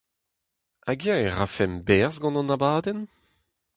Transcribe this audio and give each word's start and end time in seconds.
Hag-eñ 0.85 1.21
e 1.25 1.27
rafemp 1.29 1.79
berzh 1.87 2.19
gant 2.21 2.37
hon 2.37 2.53
abadenn? 2.55 3.01